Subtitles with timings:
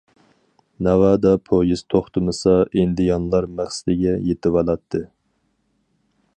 [0.87, 5.07] ناۋادا پويىز توختىمىسا ئىندىيانلار مەقسىتىگە يېتىۋالاتتى.